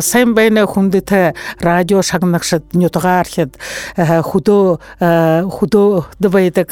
[0.00, 3.58] сайн байна хүндэт э, радио шагнагшд нютгаархэд
[3.96, 6.70] э, хөдөө э, хөдөө дэвэдэг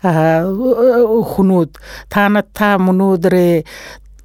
[0.00, 1.70] хүнүүд.
[2.08, 3.64] Танат та мөнөөдрөө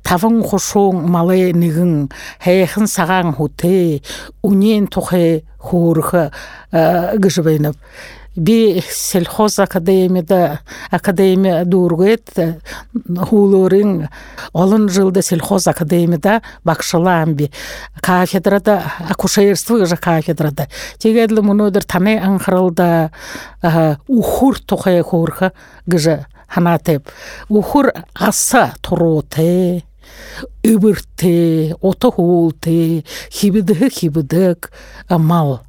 [0.07, 1.93] таван хушуун малын нэгэн
[2.39, 3.99] хайхан сагаан хөтэй
[4.39, 6.31] үнийн тухай хөөрөх
[6.71, 7.75] гэж байна.
[8.39, 12.29] Би сельхоз академияда академия дургет
[13.29, 14.07] хулорин
[14.53, 17.51] олон жылда сельхоз академияда багшылаам би.
[18.01, 20.67] Кафедрада акушерство же кафедрада.
[20.97, 23.11] Тегедле мунудер таны анхралда
[24.07, 25.51] ухур тухай хөөрх
[25.85, 27.07] гэж ханатеп.
[27.49, 29.83] Ухур аса туруте
[30.63, 34.71] үбірте оты хуулте хибидығы хибидік
[35.09, 35.59] мал.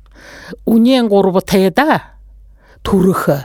[0.67, 2.01] Унен ғорбы тайда
[2.83, 3.45] турыхы.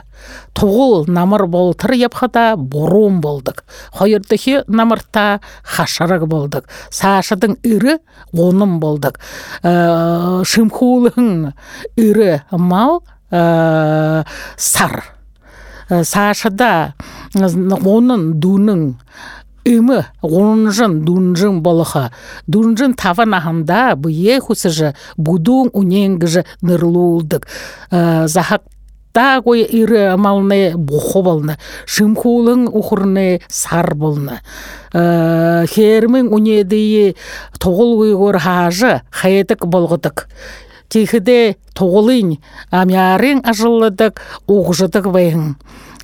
[0.56, 3.62] Туғыл намыр болтыр епхада борун болдық
[3.98, 7.98] хойырдыхи намырта хашарык болдық сашыдың ирі
[8.32, 9.20] оным болдық
[9.62, 11.52] ә, шымхулың
[12.00, 14.24] ирі мал ә,
[14.56, 15.04] сар.
[15.90, 16.94] Ә, сашыда
[17.36, 18.86] оның дуның
[19.66, 22.10] ымы онжын дунжын болыха
[22.46, 27.46] дунжын таван ахында бые хусыжы будун уненгіжі нырлуулдык
[27.90, 28.62] э, захак
[29.16, 31.54] та кой иры амалны бухо болны
[31.88, 34.42] шымхулың ухурны сар болны
[34.92, 37.14] э, хермин унедии
[37.56, 40.26] тоғыл уйгор хажы хаетик болгыдык
[40.92, 42.36] тихиде тоғылын
[42.68, 44.20] амярын ажылыдык
[44.52, 45.54] уғжыдык байын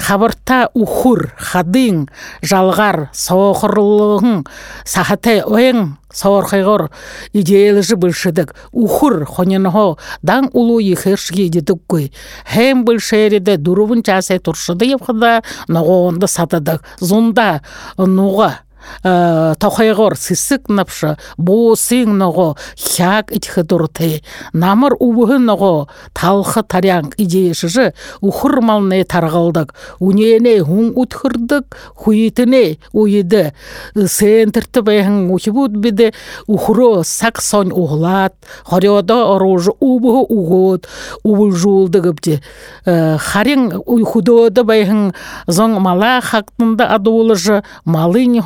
[0.01, 2.07] хабарта ухур хадың
[2.41, 4.41] жалғар соохырлығың
[4.89, 6.91] сахате оең саорхайгор
[7.33, 8.55] идеялыжы бөлшедік.
[8.73, 12.13] Ухур хоненхо дан улу ехершге дедік кой
[12.47, 17.63] хэм бөлшереде дурубын часе туршыды епхада ноғонды сатыдық зунда
[17.97, 18.63] нуға.
[19.05, 29.03] Э, тохайгор сысык напша босың ного хяк итхыдурты намыр убығы ного талхы таряң идеяшыжы ухырмалны
[29.05, 33.53] таргалдык унене хун утхырдык хуитыне уйды
[33.95, 36.13] сентірті бәйхін ухибут биде
[36.47, 40.87] ухро сак сон ухлат хорёда оружы убығы угот
[41.25, 42.41] убылжулдыгыпте
[42.87, 43.71] э, харин
[44.07, 45.11] худода бәйхін
[45.47, 48.39] зон мала хактында адуулыжы малын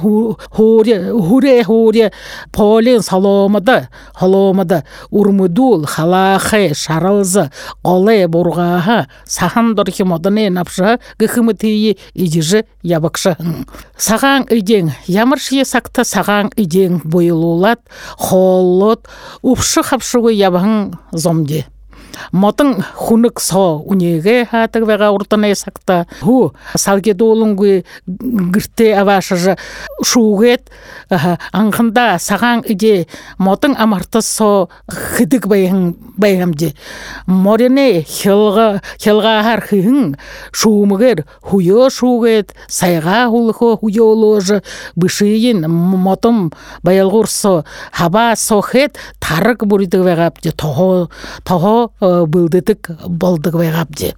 [0.50, 2.12] хуре хуре хуре.
[2.53, 4.84] Полин саломада халомада.
[5.10, 7.50] Урмудул халахе шаралзы
[7.82, 13.36] оле бургаха сахан дорхи модане напша гыхымыты ижижи ябакша
[13.97, 17.81] саган идең ямыршие сакта саган идең буйлулат
[18.16, 19.09] холлот
[19.42, 21.66] упшы хапшугы ябаң зомде.
[22.32, 26.06] Мотың хунук со унеге хатык вега уртана сакта.
[26.21, 29.56] Ху салге долунгу гирте авашыжы
[30.04, 30.71] шугет
[31.10, 33.06] аңхында саган иде
[33.38, 36.72] мотың амарты со хыдык байын байамде
[37.27, 40.16] морене хилга хилга хар хын
[40.53, 44.62] шумыгер хуё шугет сайга хулхо хуёложы
[44.97, 46.53] бышыйын мотым
[46.83, 51.10] баялгурсо хаба сохет тарык буридык вегапте toho
[51.44, 51.93] toho
[52.27, 54.15] былдытык болдык вайгапди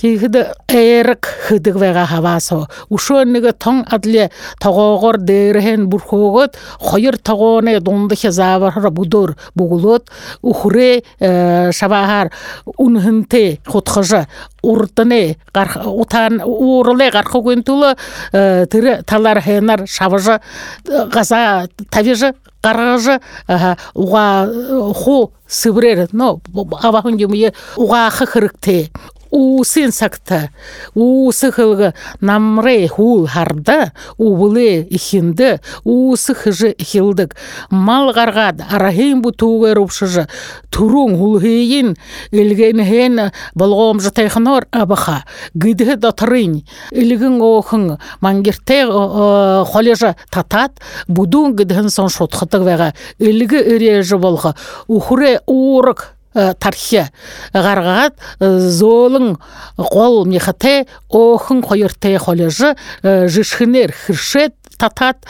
[0.00, 2.68] тихиде эрик хыдык вайга хавасо.
[2.88, 10.08] Ушонныга тоң адле тогогор дээрхен бурхогот хойыр тогоне дунды хезавар будур бугулот
[10.40, 12.32] ухре шабахар
[12.78, 14.26] унхынте хотхожа
[14.62, 15.36] уртыне
[15.84, 17.94] утан урле гархы гүнтулы
[18.32, 20.40] тире талар хенар шабыжы
[21.12, 22.32] газа тавижы
[22.64, 23.20] қарғажы
[23.94, 24.26] уға
[24.96, 26.40] ху сыбрер но
[26.82, 28.08] абахын жумие уға
[29.30, 30.50] хырыкте усын сакта
[30.94, 37.36] усы хылгы намре хул харда убылы ихинді усы хыжы ихилдык
[37.70, 40.28] мал гаргад арахин бу тугер упшыжы
[40.70, 41.96] турун хулхейин
[42.30, 45.24] илген хен болгом жытайхнор абаха
[45.54, 50.72] гыдhe дотрын илген охын мангерте холежа татат
[51.06, 54.56] будун гыдхын сон шотхытык вега илге ирежы болга
[54.86, 57.06] ухуре урык тархи
[57.52, 59.36] гаргат золың
[59.76, 65.26] қол мехате охын қойырте холежы жишхинер хиршет татат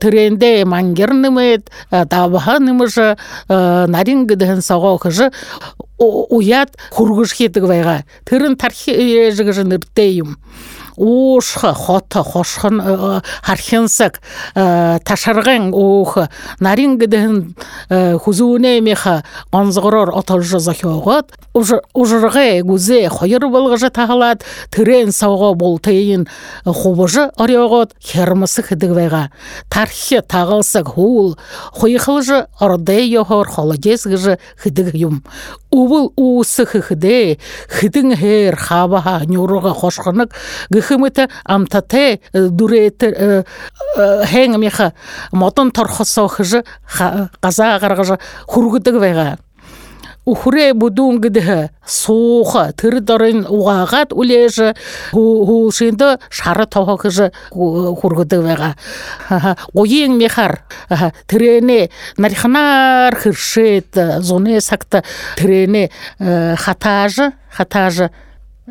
[0.00, 3.16] тренде мангернымет табаханымыжы
[3.48, 5.30] нарингыдын сағоқыжы
[5.98, 8.94] уят хургыш хетігвайға тырын тархи
[9.26, 10.36] ежігіжі ныртейім
[10.96, 12.80] ушха хота хошхан
[13.42, 14.20] хархенсак
[14.54, 16.18] ташарган ох
[16.60, 17.54] нарин гден
[17.88, 26.26] хузуне меха анзгорор отолжа захиогот ужырге гузе хойыр болгажа тахалат трен сауға болтейін
[26.64, 29.30] хубыжы орёгот хермысы хыдыгвайга
[29.68, 31.36] тархи тағылсык хул
[31.72, 35.24] хойхылжы ордей йохор холодес гыжы хыдыг юм.
[35.70, 40.32] Убыл усы хыхыде хыдың хер хабаха нюруга хошхынык
[41.44, 43.44] амтате дуретер
[43.96, 44.92] хең меха
[45.32, 46.64] мотон торхосо хыжы
[47.40, 49.38] каза гаргыжы хургыдыгвайга
[50.24, 54.74] ухуре будун гидhe суха тыр дорын угагат улеже
[55.10, 58.76] хулшинды шары тохокыжы хургыдывега
[59.74, 60.62] оең мехар.
[61.26, 65.02] Тірене нариханар хыршет зоне сакта
[65.36, 68.10] тірене хатажы хатажы.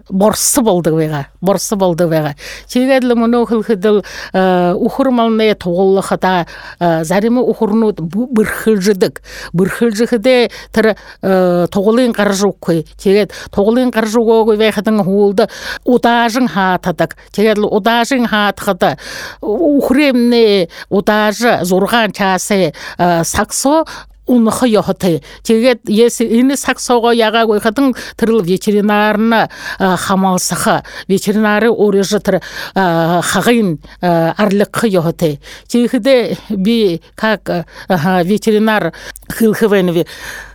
[0.09, 2.35] Борсы болды вега борсы болды вега
[2.67, 4.03] чегедле моно хылхыдыл
[4.33, 6.47] ухурмалне тоголлы хата
[6.79, 9.21] заримы ухурну бырхылжыдык
[9.51, 15.49] бырхылжыхыде тыр тоголын каржуккой чегет тоголын каржугогой вехадың хулды
[15.83, 18.97] удажың хатадык чегедле удажың хатхыды
[19.41, 23.83] ухремне удажы зурган часе саксо
[24.27, 30.83] унхы йохты тэгээд если ины саксого яга койхатын тырыл ветеринарна хамалсаха.
[31.07, 32.41] Ветеринары орежы тыр
[32.73, 38.93] хагын арлыкы йохты чехиде би как ветеринар
[39.27, 40.07] хылхывенви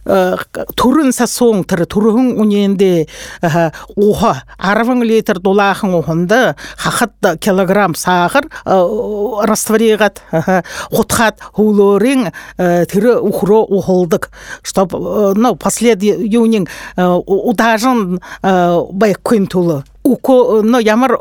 [0.07, 3.07] турын соң тыр турын уненде
[3.43, 14.31] оха арвың литр долахын ухынды хахат килограмм сахар растворигат хотхат хулорин тыры ухро ухолдык
[14.63, 14.93] чтоб
[15.37, 19.83] ну послед юнин удажын байкын тулы.
[20.07, 21.13] Уко но ямар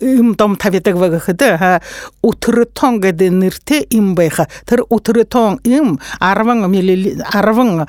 [0.00, 1.82] им том тавитек вагахыды ха
[2.22, 7.86] утыры тонгеде нирте им байха тыр утыры тон им арвың миллилитр арвың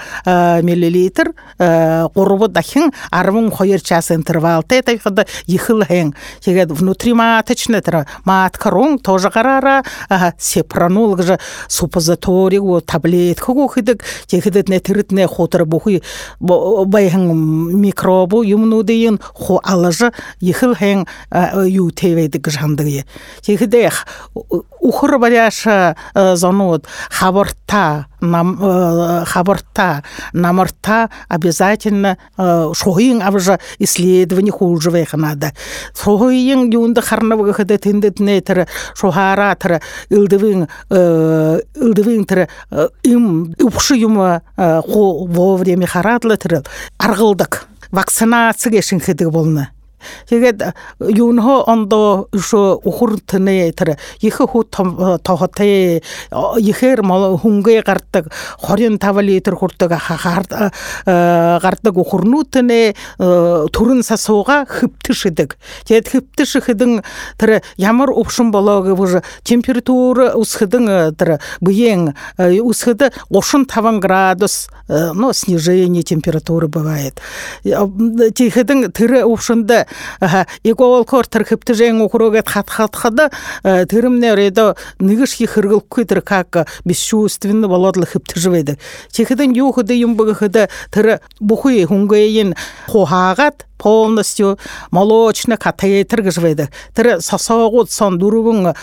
[0.62, 1.31] миллилитр
[2.13, 6.13] курбу дахин арвың хойер час интервал те тайхыды ихыл хэн
[6.44, 9.84] тэгээд внутриматочный тра маткарун тоже карара
[10.38, 11.40] сепранул же
[13.75, 16.04] хыдык техыдыт не тырытне хотыр бухуй
[16.40, 17.28] байхан
[17.80, 18.44] микробу
[19.45, 20.12] ху алажы
[20.42, 21.06] ихыл хэн
[21.69, 23.06] ю тевейді гжандыгы
[23.42, 23.92] техиде
[24.33, 28.57] ухыр баряша занут хабарта нам
[29.25, 30.03] хабарта
[30.33, 32.18] намарта обязательно
[32.74, 35.53] шоин абжа исследование хужевых надо
[35.94, 42.50] шоин юнда харнавы хада тиндет нетер шохара тер илдывин илдывин тер
[43.03, 46.63] им упшы юма хо вовремя харатлы тер
[46.98, 49.70] аргылдык вакцинация кешин хедик болны.
[50.30, 50.62] Тэгээд
[51.00, 56.01] юунхо ондо шо ухуртны тэр их ху тохотэй
[56.31, 58.31] ихэр мол хүнгээ гардаг
[58.62, 59.92] 25 литр хүрдэг
[61.06, 65.57] гардаг ухурнуутны төрөн сасууга хөвтөшөдөг
[65.88, 67.01] тэгээд хөвтөшөхдөн
[67.38, 76.68] тэр ямар өвшин болоо гэвэр температура өсөхдөн тэр бүен өсөхөд 35 градус но снижение температуры
[76.68, 77.19] бывает.
[77.63, 79.85] Тийхэдэн тэр өвшөндө
[80.64, 83.30] игоол кортер хептежен ухрогет хат хат хада
[83.64, 88.80] тэрэмнэ редо нэгш хи хэргэлгүй тэр как бесчувственно болодло хептежвэдэг
[89.12, 92.56] чихэдэн юу хөдө юм бэгэхэд тэр бүхий хүнгэйн
[92.88, 94.58] хухаагаад полностью
[94.92, 98.74] молочный катетер гыжвайды тэр сосоогууд сон дөрвөн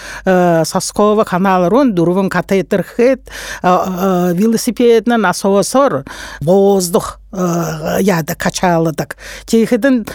[0.68, 3.26] соскова каналрун дөрвөн катетер хэт
[3.62, 6.04] велосипедна насосор
[6.40, 10.06] воздух яда качала так тихиден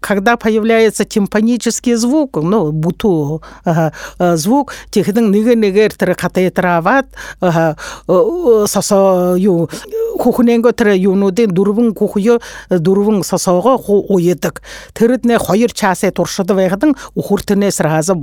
[0.00, 3.42] когда появляется тимпанический звук ну буту
[4.18, 7.06] звук тихиден ниге нигер тэр катетрават
[8.66, 9.68] сосо ю
[10.18, 12.38] кухненго тэр юнуудын дөрвөн кухё
[12.70, 14.62] дөрвөн сосоого уйддаг.
[14.94, 18.14] Тэрэд нэ хоёр чаасаа туршид байгадан үхүртнээс раза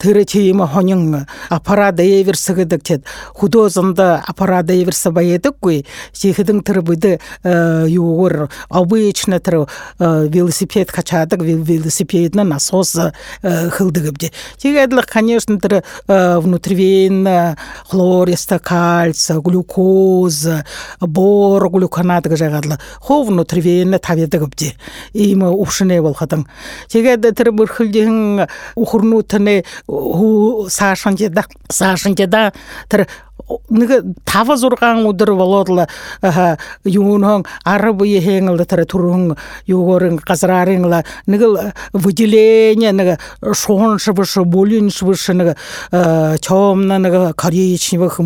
[0.00, 0.10] бодошх.
[0.10, 3.04] Тэр тийм хонин аппарат эверсгэдэг тэд
[3.34, 5.84] художанда аппарат эверс баядаггүй.
[6.12, 9.66] Чихэдэн тэр бид юугөр обычно тэр
[9.98, 12.96] велосипед качаадаг велосипед на насос
[13.42, 14.32] хылдыгыбде.
[14.58, 17.56] Тэгээд л конечно тэр внутривенно
[17.88, 20.64] хлориста кальция глюкоза
[21.00, 24.74] бор глюконат гэжагадлаа хов внутривенно тавьядаг бди
[25.12, 26.46] ийм өвшнээ болоход
[26.88, 27.52] тэгээд тэр
[29.90, 32.52] бүрхэлжин ухрнуутны хүү саашанжда саашанжда
[32.88, 33.06] тэр
[33.70, 35.86] ныгы тава зурган удыр болодлы
[36.84, 41.04] юнон ары бые хеңылды тара турун югорын казрарыңла.
[41.26, 43.18] Ныгы выделение ныгы
[43.54, 45.56] шон шыбышы болин шыбышы ныгы
[46.40, 48.20] чомна ныгы коричневых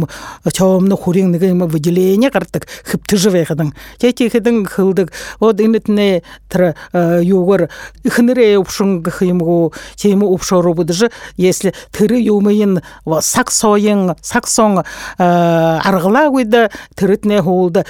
[0.53, 3.73] чомна хурин ныгы выделение картык хыпты живе хыдың.
[3.99, 5.13] Тети хыдың хылдык.
[5.41, 7.69] Вот инетне тара югор
[8.09, 11.11] хыныре упшун хымгу чему упшору будыжы.
[11.37, 14.85] Если тыры юмайын саксойың саксоң
[15.19, 17.85] аргыла куйда тырытне хуулда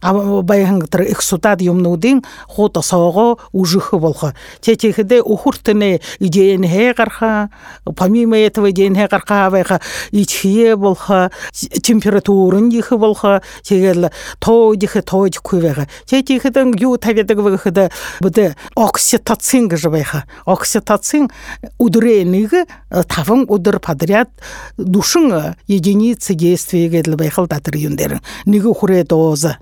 [0.00, 7.50] тыры улуһун баянгытыр эксутад юмнуудин хота сого ужыхы болха тетихиде ухуртыне идеен хе карха
[7.96, 9.80] помимо этого идеен хе карха байха
[10.10, 17.90] ичхие болха температурын дихы болха тегел то дихы то кувега тетихиден ю таведег выхода
[18.20, 21.30] буде окситоцин гжбайха окситоцин
[21.78, 22.64] удрениги
[23.08, 24.28] тавын удыр подряд
[24.76, 29.58] душың единицы действия гедл байхал датыр юндер ниги хуре доза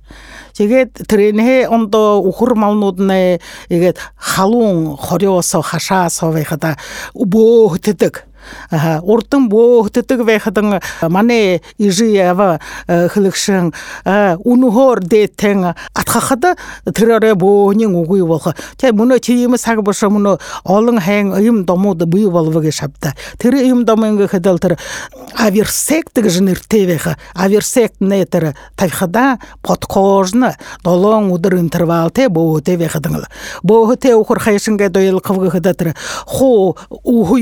[0.59, 3.39] Тэгээд тэрэнэ ондо ухур малнууд нэ
[3.71, 6.75] игээд халуун хориосо хашаасо байхада
[7.15, 8.28] бөөхтдөг
[9.03, 13.73] урдын бөөхтдөг байхадан мане ижиява хылыгшин
[14.45, 21.35] унухор дэтэн атхахада тэрэрэ бөөний үгүй болох тэ мөнө чийм саг бош мөнө олон хэн
[21.43, 23.15] юм домууд бий болвоги шапта.
[23.39, 24.79] Тэр юм домын хэдэл тэр
[25.37, 33.25] аверсек гэж нэртэвэха аверсек нэтэр тавхада подкожна долон удыр интервал тэ бөөтэй байхадан
[33.63, 35.95] бөөтэй ухур хайшингэ дойл кывгы хэдэтэр
[36.27, 37.37] ху уху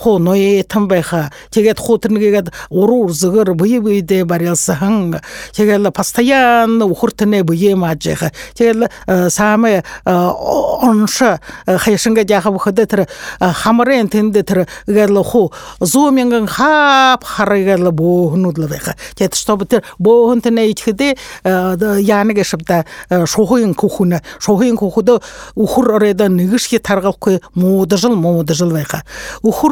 [0.00, 5.20] ху ное тамбайха тэгээд ху тэрнэгээд урур зыгыр бый бийдэ барялсахан
[5.52, 8.88] тэгээд постоянно ухуртне бие мажеха тэгээд
[9.28, 13.08] саме онша хайшингэ жаха бухадэ тэр
[13.40, 21.12] хамрен тэндэ тэр гэрло ху зумингэн хап харыгэрло боохнудлы байха тэгээд чтобы тэр боохнтне ичхэдэ
[21.44, 22.86] яаныгэ шыбда
[23.26, 25.20] шухуин кухуна шухуин кухудо
[25.54, 29.04] ухур ореда нэгшхи таргалхгүй муудажыл муудажыл байха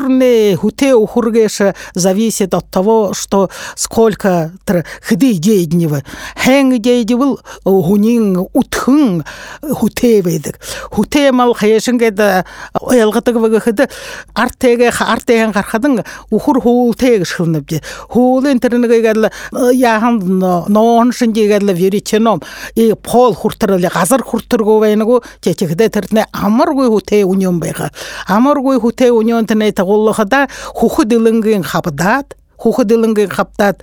[0.08, 1.58] ухурне хуте ухургеш
[1.94, 6.02] зависит от того что сколько тэр хыды дейднева
[6.36, 9.24] хэн дейдивыл хунин утхын
[9.62, 10.58] хуте байдаг
[10.90, 13.88] хуте мал хаяшингеда оялгатыг вагахыды
[14.34, 17.82] артеге артеген гархадын ухур хуултег шылныбди.
[18.08, 19.30] Хуулын тэрнэгэл
[19.74, 20.18] яхан
[20.68, 22.42] ноон шинжигэл вериченом
[22.74, 27.90] и пол хуртырылы газар хуртыргу байнагу чечигде тэрне амаргуй хуте унион байга
[28.26, 29.46] амаргуй хуте унион
[29.98, 33.82] тне тагуллахада хухудылынгийн хабдат хухадылынгийн хаптат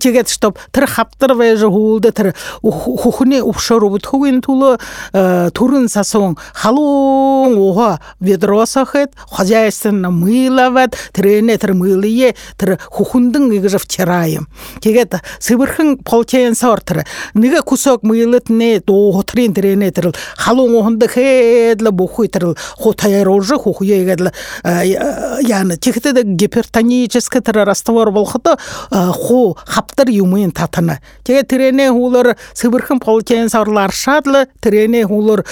[0.00, 4.78] чегет чтоб тэр хаптар вэжэ хуулда тэр хухны упшор убут хугин тулы
[5.12, 14.48] турын сасон халун уха ведросахет хозяйственно мылават трене тэр мылые тэр хухундын игжа втираем
[14.80, 17.04] тегет сыбырхын полчен сортыр
[17.34, 24.04] нига кусок мылыт не доохотрин трене тэр халун ухунда хедле бухуй тэр хутаяр уже хухуе
[24.04, 25.76] гедла яны.
[25.76, 28.56] Тегет гипертоническая тэр раствор болхото
[28.90, 35.44] ху хаптар юмын татана тэгээ тэрэне хуулар сыбырхэн полчен сорлар шадлы тэрэне хуулар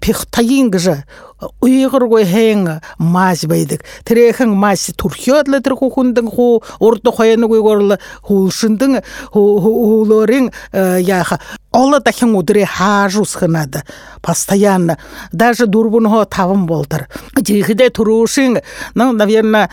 [0.00, 1.04] пихтаин гэж
[1.38, 7.94] уйгыргүй хэн мас байдаг тэрэхэн мас турхиодлы тэр хүхэндэн хуу урд хойноггүй горл
[8.26, 8.98] хуулшиндэн
[9.30, 10.50] хуулорын
[10.98, 11.38] яха
[11.78, 13.84] Ола дахин өдрөө хааж усхнаад
[14.20, 14.96] постоянно.
[15.30, 17.06] Даже дурбунхо таван болдор.
[17.36, 18.58] Жихидэ турушин
[18.94, 19.70] ну наверное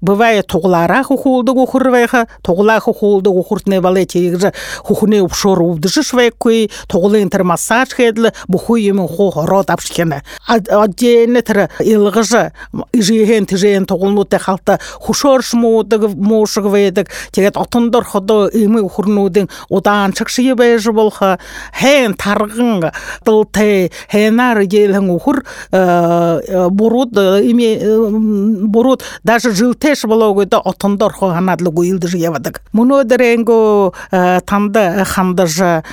[0.00, 4.52] бывает туглара хухулды гухурвайха тугла хухулды гухуртне бале чигж
[4.82, 10.22] хухне упшор увдышш вайкуй туглы интер массаж хедл бухуй юм ху рот апшкена.
[10.48, 12.52] Отдельно тер илгыжы.
[12.92, 20.56] Жиген тижен туглнуте халта хушорш муудаг муушг вэдэг тэгээд отондор ходо имы хурнуудын удаан чагшие
[20.56, 21.38] байж болох болха
[21.72, 22.92] хэн тарган
[23.24, 27.78] дылтэй хэнар гелэн ухур буруд име
[28.66, 32.62] буруд даже жилтэш болохгүйдө отондор хо ханадлы гуилдж явадаг.
[32.72, 33.92] Мунодеренго
[34.46, 35.84] танда хандажа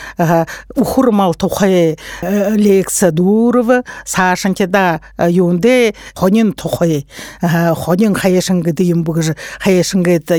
[0.76, 7.08] ухур мал тухай лекция дурова сашанчада юнде хонин тухай
[7.42, 10.32] хонин хаяшын гдим бугж хаяшын гд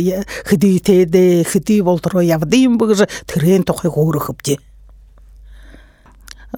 [0.44, 4.58] хдитеде хди болтро явдым бугж трен тухай гурыхыпти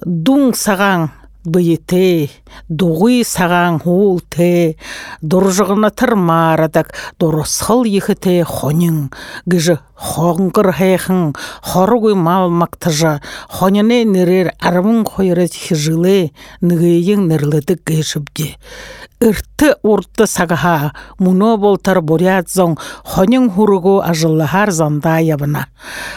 [0.05, 1.09] дун сагаң.
[1.45, 2.29] Быйыте
[2.69, 4.75] сагаң хул те
[5.21, 9.11] дуржыгына тырмарадак доросхыл ехете хонин
[9.45, 16.31] гыжы хонгыр хэхэн хоргуй мал мактажа хонене нерер армын хойрет хижиле
[16.61, 18.57] ныгыйын нерледик гэшибде
[19.19, 25.67] ырты урты сагаха муно болтар бурятзон хонин хуругу ажыллахар занда ябына.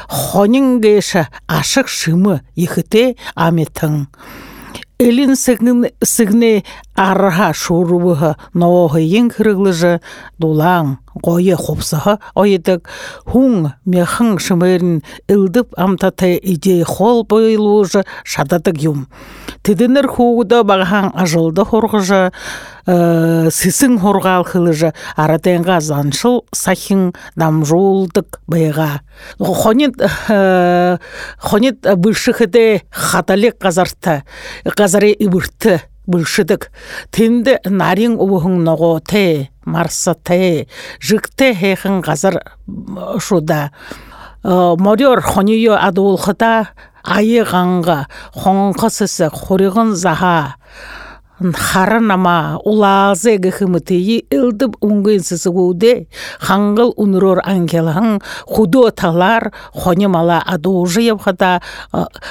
[0.09, 4.07] Хонин гэша ашык шымы ехете аметың
[5.03, 6.65] Элин сыгны, сыгны
[8.55, 10.01] ноохы ең кырыглыжы
[10.39, 12.89] дулаң қойы хопсыха ойдык
[13.29, 19.07] хуң мехың шымерін ылдып амтаты иде хол бойлужы шададык юм.
[19.63, 22.33] Тидинер хууда багахан ажылды хоргыжы
[22.87, 29.03] э, сысың хоргал хылыжы аратенга заншыл сахин намжулдык байга
[29.39, 30.99] хонит э,
[31.39, 34.25] хонит бышыхыде хаталек казарта
[34.65, 35.81] казаре ибырты.
[36.07, 36.71] Бышыдык
[37.11, 40.67] тинде нарин убухың ного те марса те
[41.01, 42.43] жыкте хехын казар
[43.19, 43.71] шуда.
[44.43, 46.69] Э, морёр хонийо адуулхыта
[47.05, 50.57] айыганга хоңқысысы хоригын заха
[51.51, 56.07] харанама улазе гхмтии илдып унгынсысыгуде
[56.41, 61.63] хангыл унрор ангелхан худо талар хонемала адужы ябхата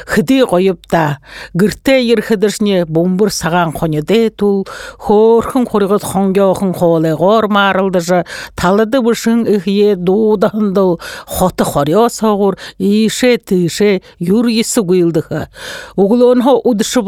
[0.05, 0.43] хыды
[0.89, 1.19] та
[1.53, 8.25] гырте ерхыдышне бомбур саган хонеде тул хорхын хоригот хонгёхын холе гор марылдыжы
[8.55, 15.47] талыды бышын ихе дудандыл хоты хорё согур ише тыше юр есі гуйлдыхы
[15.95, 17.01] углон хо удышы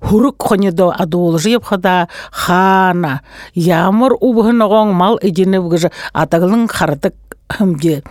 [0.00, 3.20] хурuk хонедо адуулжип хада хана
[3.54, 7.14] ямар убхыногон мал эжинебгыж атаглын хардык
[7.48, 8.02] хымге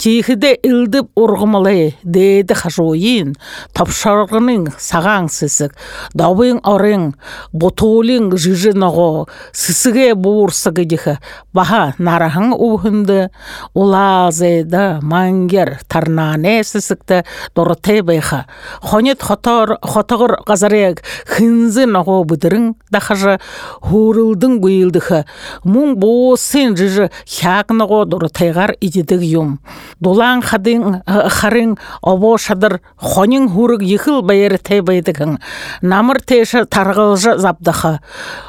[0.00, 3.34] тихиде илдип ургумалы деди хашуин
[3.76, 5.74] тапшаргының сагаң сысык
[6.16, 7.10] дабың орың
[7.52, 11.18] ботулин жижиного сысыге буурсыгы дихы
[11.52, 13.28] баха нарахың ухынды
[13.74, 18.46] улазеда мангер тарнане сысыкты дороте байха
[18.80, 23.36] хонет хотор хотогор газарек хынзы наго будырың дахажы
[23.84, 25.26] хурылдың гуилдыхы
[25.64, 29.60] мун босын жижи хякного доротегар идидиг юм.
[30.00, 35.38] Дулаң хадың харың обо шадыр хонин хурыг ехил байер те байдыгын
[35.82, 37.98] намыр теші тарғылжы запдахы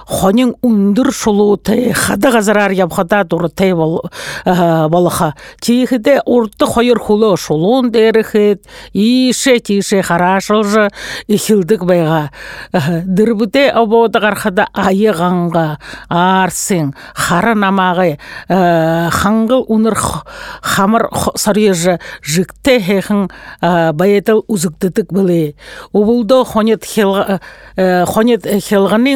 [0.05, 7.91] хонин ундыр шулу те хады газарар ябхада дур те болыха тихиде урты хойыр хулы шулун
[7.91, 10.89] дерихет ише тише харашылжы
[11.27, 12.29] ихилдік байға
[13.05, 15.65] дырбуте ободы гархада айығанға
[16.09, 18.17] арсың хары намағы
[18.49, 19.97] хаңгыл уныр
[20.61, 23.29] хамыр сарыежы жикте хехэн
[23.61, 25.55] баятал узыктытык былы
[25.91, 27.41] убулдо хонет хелганын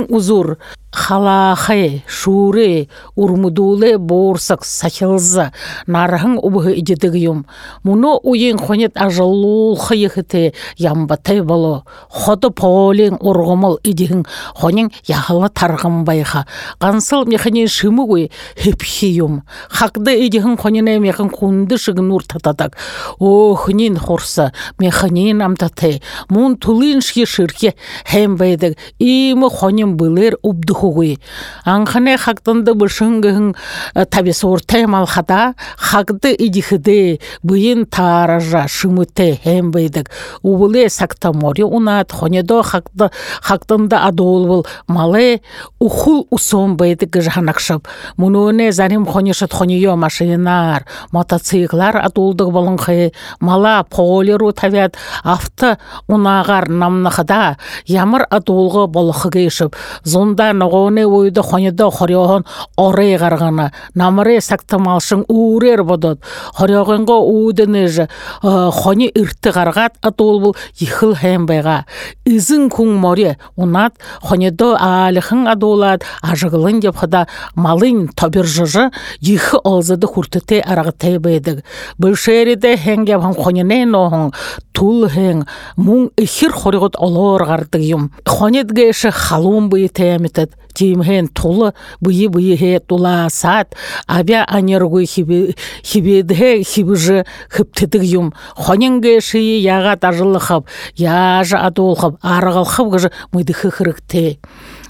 [0.10, 0.58] узур.
[0.96, 5.52] Халахай шуре урмудуле борсак сахилза
[5.88, 7.46] нарахын убы идедигиум
[7.84, 11.84] муно уен хонет ажалул хыйхыте ямбатай боло.
[12.10, 16.48] Ходы полен ургумал идихин хонин яхала таргым байха.
[16.80, 22.78] Гансыл механи шимугуй хепхиюм хакды идихин хонине мехин кунды шыгын ур тататак
[23.20, 27.76] охнин хорса механин амтате мун тулин ши ширке
[28.10, 31.20] хем байдык имы хонин былыр убдуху хугуй.
[31.64, 33.56] Анхане хактанды бышынгын
[33.96, 40.12] э, табес ортай малхада хагды идихыды быйын таража шымыте хембейдик
[40.44, 43.10] убуле сакта море унат хонедо хакты
[43.42, 45.42] хактанда адол был мале
[45.80, 54.96] ухул усон бейдик жаханакшып мунуне зарим хонешат хонеё машинар мотоциклар адулдык болынхы мала полеру тавят
[55.24, 62.46] авто унагар намнахада ямар адулғы болохы кейшіп зонда гоне ойда хонеда хорёхон
[62.78, 66.20] орей гаргана намре сактамалшын уурер бодот
[66.54, 68.08] хорёгонго ууденеж
[68.42, 71.86] хони ирти гаргат атол бул ихил хембега
[72.26, 80.60] изин кун море унат хонедо алихын адолат ажыгылын деп хада малын тобиржыжы ихи олзады хуртете
[80.62, 81.64] арагыте бедик
[81.98, 84.34] бышериде хенгеп хан хонене нохон
[84.74, 85.46] тул хен
[85.78, 93.28] мун ихир хоригот олор гардык юм хонедгеше халун быйтемитет тимхен тулы быйы быйы хе тула
[93.32, 93.76] сат.
[94.08, 103.12] Абя анергуй хибе хибедhe хибже хыптыдык юм хоненге шии яга тажылыхып яжа адулхып аргылхып гыжы
[103.32, 104.38] мыдыхы хырыкте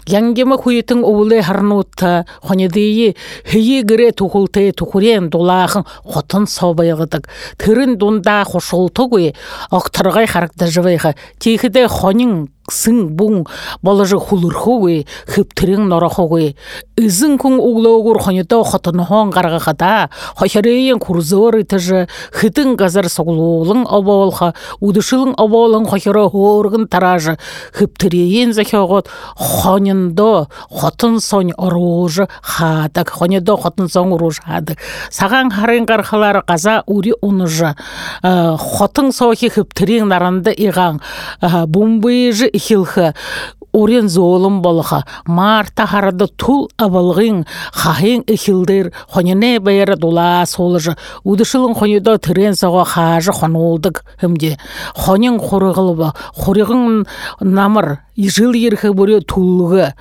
[0.07, 9.33] янгема хуйтың улы харнутта хонедии хии гыре тухулте тухурен дулахын хотын собайгыдык тырын дунда хошултугуй
[9.71, 13.45] октыргай характа живайха тихиде хонин сың бун
[13.81, 16.55] балажы хулурхуги хыптырың норохуги
[16.97, 25.85] ызын кун углогур хонето хотонхон гаргахата хохереен курзор итыжы хытын газар соглуулың оболха удышылың оболың
[25.89, 27.37] хохеро хоргын таражы.
[27.73, 34.77] Хыптыреен захогот хонендо хотын сонь оружы хадак хонедо хотын сон уруж хадак
[35.11, 37.75] саган харын гархалар каза ури унужы
[38.21, 41.01] хотын сохи хыптырың наранды иган
[41.41, 43.13] бумбыжы ихилхы
[43.75, 52.17] орен золым болха марта харады тул абалгын хахин ихилдер хонене бәйрі дула солыжы удышылын хонедо
[52.17, 54.55] тірен саға хажы хонолдык хымде
[54.95, 57.05] хонен хорығылы хорығын
[57.41, 59.91] намыр жыл ерхі бұре тулғы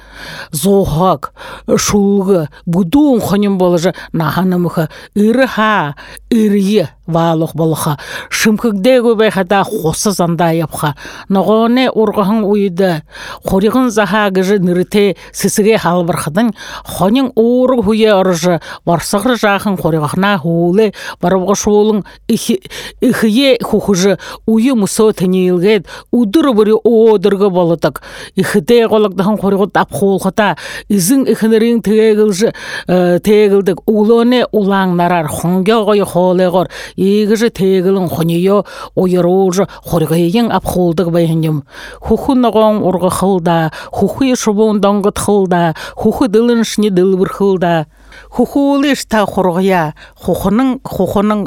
[0.54, 1.32] зохак
[1.66, 5.94] шулғы будун хонен болыжы наханымыхы ыры ха
[6.30, 7.98] ырые валох болха
[8.30, 10.94] шымкыгде көбе хата хосы занда япха.
[11.28, 13.02] Ногоне ургахын уйды
[13.44, 16.52] хоригын заха гыжы нырыте сысыге халбырхадын
[16.84, 25.86] хонин ууру хуе оржы барсагыр жахын хоригахна хуле барабга шулың ихие хухужы уйы мусо тенилгет
[26.10, 28.02] удыр бүре одыргы болотак
[28.36, 30.56] ихте голакдахан хоригы тап холхата
[30.88, 32.52] изин ихнерин тегилжы
[32.86, 38.64] тегилдик улоне улаң нарар хонге гой холегор игіжі тегілін хонеё
[38.94, 41.64] ойыружы хоргайын апхолдық байынем
[42.00, 47.86] хуху ногон урғы хылда хуху шубун донгыт хылда хуху дылын шне дылбыр хылда
[48.30, 51.46] хухулиш та хоргая хухының хухының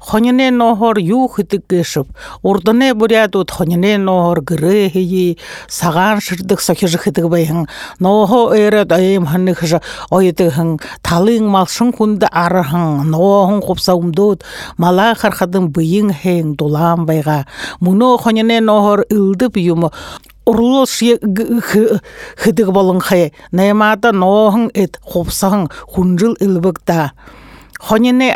[0.00, 2.06] хухулиш та тегі тегі тегі хонене нохор ю хытык кешіп
[2.42, 9.54] урдыне бурядут хонене нохор гыры хии саган шырдык сохижы хытык байын нохо эрет айым ханны
[9.54, 14.42] хыжы ойытыгын талың малшын кунды арыхын нохын купсаумдут
[14.78, 17.46] мала хархадын быйын хең дулам байга
[17.80, 19.90] муно хонене нохор ылдып юмы
[20.46, 20.86] урлу
[22.36, 27.39] хыдык болын хэ немада нохын эт купсаң хунжыл ылбыкта хонене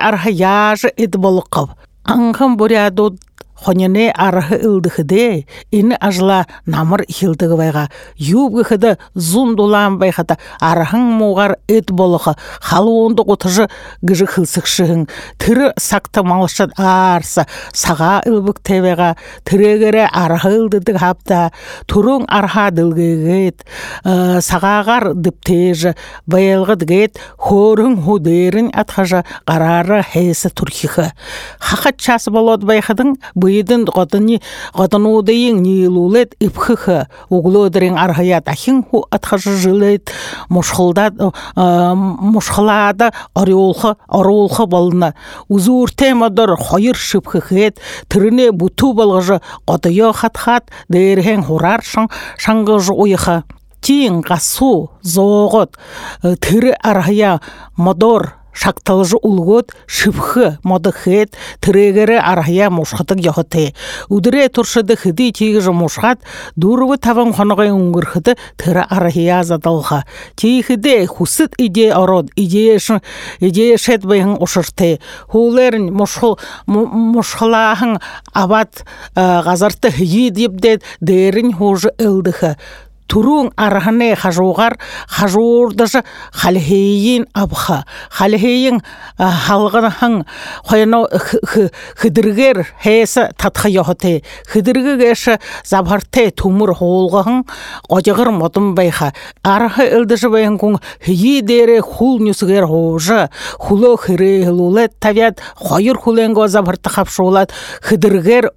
[0.09, 1.75] арха яжы эд болыққып
[2.15, 3.21] аңхым бурядут
[3.55, 7.05] хонене архы ылдыхыде ини ажла намыр
[7.57, 13.69] байга юбгы хыды зун дулан байхата архың мугар эт болохы халуунды утыжы
[14.03, 21.53] гыжы хылсыкшыгын тыры сакты малышат арса сага ылбык тебега тирегере архы ылдыдык хапта
[21.87, 23.65] туруң арха дылгегет
[24.05, 25.95] сагагар дыптежы
[26.27, 31.11] байылгы дгет хорың худерин атхажа карары хейсы турхихы
[31.61, 34.41] хакат час болот байхадың быйдын годыни
[34.75, 37.07] годынудыйын нилулет ипхыхы.
[37.29, 40.11] Углодырын архаят ахин ху атхажы жилет.
[40.49, 41.13] Мушхылда
[41.55, 45.15] мушхылада ореолхы ореолхы болна
[45.49, 47.79] узур темадыр хойыр шыпхыхет
[48.09, 50.65] тирine буту болгыжы годыё хат-хат.
[50.89, 53.45] Дээрхэн хурар шан шангыжы уйха
[53.85, 55.77] тиң гасу зоогот
[56.41, 57.41] тиры архая
[57.77, 63.75] модор шакталжы улгот шыпхы модыхет тірегері архая мушхатык яхыты
[64.09, 66.23] удыре туршыды хыды тигіжі мушхат
[66.57, 70.05] дурвы таван хоногай унгырхыды тірі архая задалха.
[70.37, 72.91] Тихыде хусыт иде ород идееш
[73.41, 77.99] идеешет байын ушырты хулерін мушхыл мушхылахын
[78.33, 82.57] абат газарты хyi дипдет дерин хужы ылдыхы.
[83.07, 87.85] Туруң архане хажугар хажурдыжы халхейин абха.
[88.11, 88.83] Халхейин
[89.19, 90.25] халгын
[90.65, 91.07] хойно
[91.97, 97.45] хыдыргер хеса татха йохоте хыдыргыгеш забарте тумур холгын
[97.89, 99.13] ожыгыр мотун байха.
[99.43, 106.49] Архы ылдыжы байын кун хии дере хул нюсгер хожа хуло хире лулет тавят хойыр хуленго
[106.49, 107.53] забарты хапшулат.
[107.83, 108.53] Хыдыргер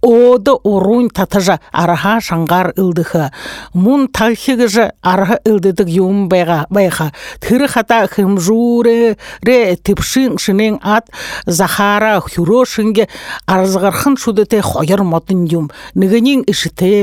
[0.00, 3.30] оды урун татыжа арха шангар ылдыхы
[3.74, 11.10] мун талхигыжы арха ылдыдык юм байга байха тыры хата хымжуре ре типшин шинен ат
[11.46, 13.08] захара хюрошинге
[13.46, 15.70] арзгархын шудете хойыр мотын юм.
[15.94, 16.44] Нигенин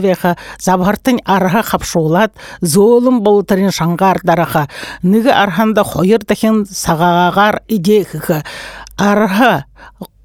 [0.02, 2.32] веха забартын арха хапшулат
[2.62, 4.68] золым болтырын шангар дараха
[5.04, 8.44] ниги арханда хойыр дахин сагагар идехха
[8.98, 9.66] арха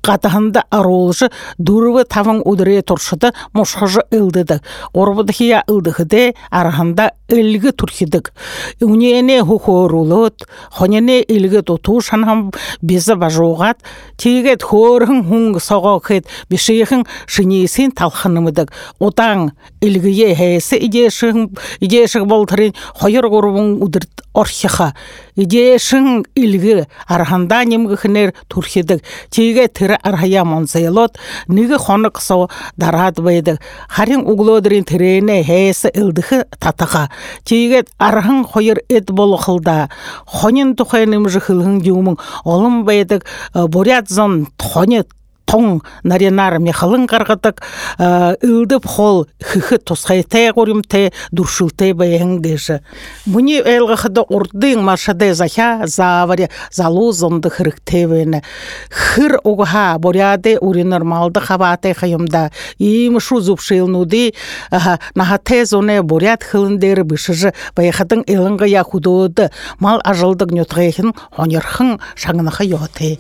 [0.06, 4.60] қатағында аролжы дурвы тавың удыре туршыды мушхыжы ылдыды.
[4.94, 8.32] Орбудхия ылдыхыде арханда ылгы турхидык.
[8.80, 13.82] Унене хухорулут хонене илгы туту шанхам безі бажуғат.
[14.16, 18.72] Тегет хорхын хунг соғоқет бешейхін шинесин талхынымыдык.
[19.00, 24.94] Отаң илгие хесі идешің идешік болтырын хойыр горбун удырт орхиха.
[25.34, 31.18] Идешин илги арханда нимгхнер турхидик тиге тирэ архая монсайлот
[31.48, 36.28] нигэ хоног со дараад байдаг харин углодрын тэрэне хэс илдэх
[36.60, 37.10] татаха.
[37.44, 39.88] Тигээд архан хоёр эд болохылда.
[40.26, 45.04] Хонин тухай нэмж хылгэн юмын олон байдаг бурят зон тони
[45.46, 47.62] тон наринар мехалын каргатык
[47.98, 52.80] ылдып хол хыхы тусхайтай горимте дуршылтай баян гэші.
[53.30, 58.42] Мұни элгахыды урдың маршадай захя завари залу зонды хырыктевені.
[58.90, 64.34] Хыр угха боряды ури нормалды хабатай хайымда им шу зупшылнуды
[65.14, 73.16] нахате зоне борят хылындері бішыжы баяхадың элынға яхудоды мал ажылдық нөтғайхын хонерхын шаңынақы йоты.